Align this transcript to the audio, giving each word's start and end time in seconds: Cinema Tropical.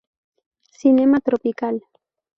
Cinema 0.79 1.19
Tropical. 1.27 1.75